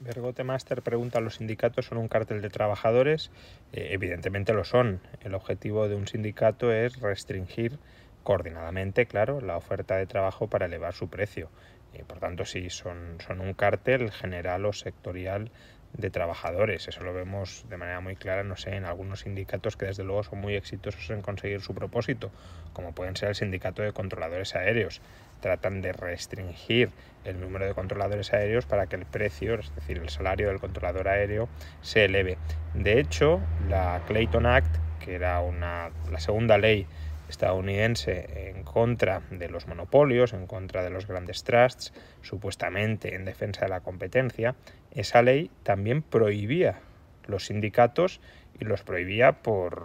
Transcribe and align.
Bergote 0.00 0.44
Master 0.44 0.82
pregunta, 0.82 1.18
¿los 1.20 1.34
sindicatos 1.36 1.86
son 1.86 1.98
un 1.98 2.06
cártel 2.06 2.40
de 2.40 2.50
trabajadores? 2.50 3.32
Eh, 3.72 3.88
evidentemente 3.90 4.52
lo 4.52 4.62
son. 4.62 5.00
El 5.22 5.34
objetivo 5.34 5.88
de 5.88 5.96
un 5.96 6.06
sindicato 6.06 6.72
es 6.72 7.00
restringir 7.00 7.80
coordinadamente, 8.22 9.06
claro, 9.06 9.40
la 9.40 9.56
oferta 9.56 9.96
de 9.96 10.06
trabajo 10.06 10.46
para 10.46 10.66
elevar 10.66 10.94
su 10.94 11.08
precio. 11.08 11.50
Por 12.06 12.20
tanto, 12.20 12.44
sí, 12.44 12.70
son, 12.70 13.16
son 13.26 13.40
un 13.40 13.54
cártel 13.54 14.12
general 14.12 14.66
o 14.66 14.72
sectorial 14.72 15.50
de 15.94 16.10
trabajadores. 16.10 16.86
Eso 16.86 17.02
lo 17.02 17.12
vemos 17.12 17.64
de 17.68 17.76
manera 17.76 18.00
muy 18.00 18.14
clara, 18.14 18.44
no 18.44 18.56
sé, 18.56 18.76
en 18.76 18.84
algunos 18.84 19.20
sindicatos 19.20 19.76
que 19.76 19.86
desde 19.86 20.04
luego 20.04 20.22
son 20.22 20.38
muy 20.40 20.54
exitosos 20.54 21.10
en 21.10 21.22
conseguir 21.22 21.60
su 21.60 21.74
propósito, 21.74 22.30
como 22.72 22.94
pueden 22.94 23.16
ser 23.16 23.30
el 23.30 23.34
sindicato 23.34 23.82
de 23.82 23.92
controladores 23.92 24.54
aéreos. 24.54 25.00
Tratan 25.40 25.80
de 25.80 25.92
restringir 25.92 26.90
el 27.24 27.40
número 27.40 27.66
de 27.66 27.74
controladores 27.74 28.32
aéreos 28.32 28.66
para 28.66 28.86
que 28.86 28.96
el 28.96 29.06
precio, 29.06 29.54
es 29.54 29.74
decir, 29.74 29.98
el 29.98 30.08
salario 30.08 30.48
del 30.48 30.60
controlador 30.60 31.08
aéreo, 31.08 31.48
se 31.82 32.04
eleve. 32.04 32.38
De 32.74 32.98
hecho, 32.98 33.40
la 33.68 34.02
Clayton 34.06 34.46
Act, 34.46 34.76
que 35.04 35.14
era 35.14 35.40
una, 35.40 35.90
la 36.10 36.20
segunda 36.20 36.58
ley 36.58 36.86
estadounidense 37.28 38.50
en 38.50 38.64
contra 38.64 39.20
de 39.30 39.48
los 39.48 39.66
monopolios, 39.66 40.32
en 40.32 40.46
contra 40.46 40.82
de 40.82 40.90
los 40.90 41.06
grandes 41.06 41.44
trusts, 41.44 41.92
supuestamente 42.22 43.14
en 43.14 43.24
defensa 43.24 43.62
de 43.62 43.68
la 43.68 43.80
competencia, 43.80 44.54
esa 44.92 45.22
ley 45.22 45.50
también 45.62 46.02
prohibía 46.02 46.80
los 47.26 47.46
sindicatos 47.46 48.20
y 48.58 48.64
los 48.64 48.82
prohibía 48.82 49.32
por 49.32 49.82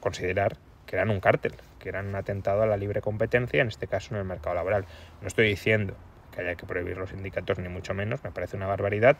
considerar 0.00 0.56
que 0.86 0.96
eran 0.96 1.10
un 1.10 1.20
cártel, 1.20 1.54
que 1.78 1.88
eran 1.88 2.08
un 2.08 2.14
atentado 2.14 2.62
a 2.62 2.66
la 2.66 2.76
libre 2.76 3.00
competencia, 3.00 3.60
en 3.60 3.68
este 3.68 3.86
caso 3.86 4.14
en 4.14 4.20
el 4.20 4.26
mercado 4.26 4.54
laboral. 4.54 4.86
No 5.20 5.28
estoy 5.28 5.48
diciendo 5.48 5.94
que 6.32 6.40
haya 6.40 6.54
que 6.54 6.66
prohibir 6.66 6.96
los 6.96 7.10
sindicatos, 7.10 7.58
ni 7.58 7.68
mucho 7.68 7.94
menos, 7.94 8.24
me 8.24 8.30
parece 8.30 8.56
una 8.56 8.66
barbaridad, 8.66 9.16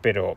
pero 0.00 0.36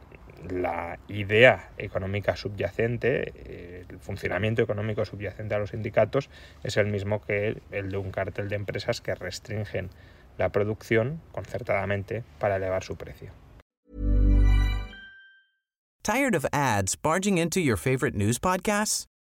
la 0.50 1.00
idea 1.08 1.72
económica 1.78 2.36
subyacente, 2.36 3.34
eh, 3.36 3.86
el 3.90 4.00
funcionamiento 4.00 4.62
económico 4.62 5.04
subyacente 5.06 5.56
a 5.56 5.60
los 5.60 5.72
sindicatos 5.72 6.30
es 6.64 6.78
el 6.78 6.88
mismo 6.88 7.22
que 7.22 7.62
el 7.72 7.90
de 7.90 7.98
un 7.98 8.12
cártel 8.12 8.50
de 8.50 8.56
empresas 8.56 9.02
que 9.02 9.16
restringen 9.16 9.90
la 10.38 10.50
producción 10.50 11.22
concertadamente 11.32 12.24
para 12.40 12.58
elevar 12.58 12.84
su 12.84 12.96
precio. 12.96 13.32
Tired 16.04 16.36
of 16.36 16.46
ads 16.54 16.96
barging 16.96 17.38
into 17.38 17.60
your 17.60 17.76
favorite 17.78 18.16
news 18.16 18.40
podcasts? 18.40 19.08